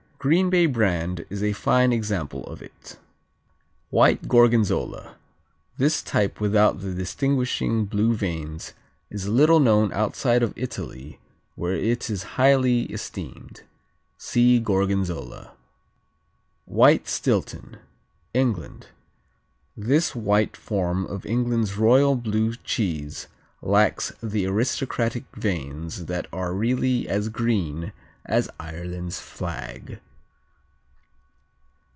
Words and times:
Green 0.23 0.51
Bay 0.51 0.67
brand 0.67 1.25
is 1.31 1.41
a 1.41 1.51
fine 1.51 1.91
example 1.91 2.43
of 2.45 2.61
it. 2.61 2.99
White 3.89 4.27
Gorgonzola 4.27 5.15
This 5.79 6.03
type 6.03 6.39
without 6.39 6.81
the 6.81 6.93
distinguishing 6.93 7.85
blue 7.85 8.13
veins 8.13 8.73
is 9.09 9.27
little 9.27 9.59
known 9.59 9.91
outside 9.93 10.43
of 10.43 10.53
Italy 10.55 11.17
where 11.55 11.73
it 11.73 12.07
is 12.07 12.37
highly 12.37 12.83
esteemed. 12.83 13.63
(See 14.15 14.59
Gorgonzola.) 14.59 15.53
White 16.65 17.07
Stilton 17.07 17.77
England 18.31 18.89
This 19.75 20.13
white 20.13 20.55
form 20.55 21.03
of 21.07 21.25
England's 21.25 21.77
royal 21.77 22.15
blue 22.15 22.53
cheese 22.63 23.25
lacks 23.59 24.11
the 24.21 24.45
aristocratic 24.45 25.23
veins 25.35 26.05
that 26.05 26.27
are 26.31 26.53
really 26.53 27.09
as 27.09 27.27
green 27.29 27.91
as 28.23 28.51
Ireland's 28.59 29.19
flag. 29.19 29.99